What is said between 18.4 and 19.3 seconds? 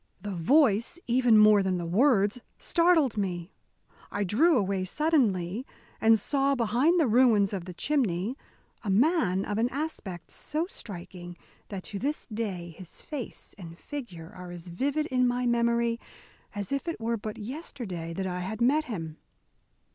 met him.